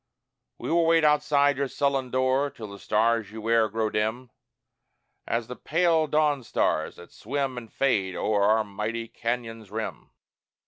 [0.57, 4.31] We will wait outside your sullen door till the stars you wear grow dim
[5.27, 10.09] As the pale dawn stars that swim and fade o'er our mighty Cañon's rim.